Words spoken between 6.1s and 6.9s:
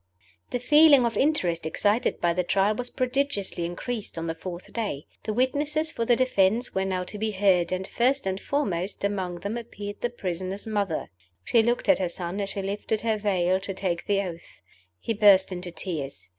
defense were